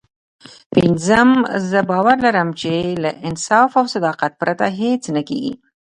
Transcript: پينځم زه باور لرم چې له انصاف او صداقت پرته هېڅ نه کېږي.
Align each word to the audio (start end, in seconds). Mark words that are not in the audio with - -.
پينځم 0.73 1.29
زه 1.69 1.79
باور 1.89 2.17
لرم 2.25 2.49
چې 2.61 2.71
له 3.03 3.09
انصاف 3.27 3.69
او 3.79 3.85
صداقت 3.93 4.31
پرته 4.41 4.65
هېڅ 4.81 5.01
نه 5.15 5.21
کېږي. 5.29 5.53